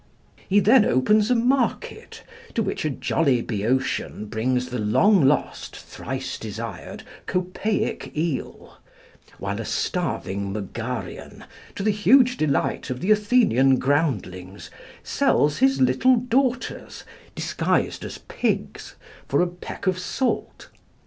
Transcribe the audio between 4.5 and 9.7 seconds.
the long lost, thrice desired Copaic eel; while a